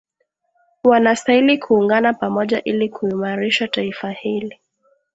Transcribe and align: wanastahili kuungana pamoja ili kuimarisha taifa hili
wanastahili 0.83 1.57
kuungana 1.57 2.13
pamoja 2.13 2.63
ili 2.63 2.89
kuimarisha 2.89 3.67
taifa 3.67 4.11
hili 4.11 4.59